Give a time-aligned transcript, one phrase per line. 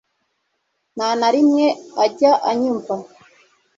[0.95, 1.65] Nta na rimwe
[2.05, 2.93] ajya anyumva